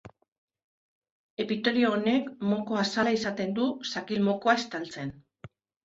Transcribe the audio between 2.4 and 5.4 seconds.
moko-azala izaten du zakil-mokoa estaltzen.